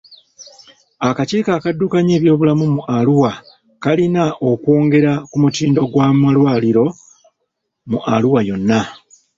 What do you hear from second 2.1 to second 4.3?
ebyobulamu mu Arua kalina